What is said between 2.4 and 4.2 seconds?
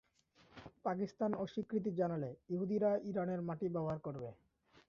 ইহুদীরা ইরানের মাটি ব্যবহার করে।